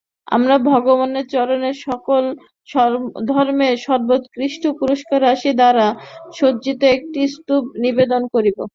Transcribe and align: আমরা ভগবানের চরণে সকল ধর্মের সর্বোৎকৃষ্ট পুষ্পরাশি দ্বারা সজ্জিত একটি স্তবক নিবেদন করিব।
আমরা 0.27 0.55
ভগবানের 0.71 1.25
চরণে 1.33 1.71
সকল 1.85 2.23
ধর্মের 3.29 3.75
সর্বোৎকৃষ্ট 3.85 4.63
পুষ্পরাশি 4.79 5.51
দ্বারা 5.59 5.87
সজ্জিত 6.37 6.81
একটি 6.95 7.21
স্তবক 7.33 7.63
নিবেদন 7.83 8.21
করিব। 8.33 8.57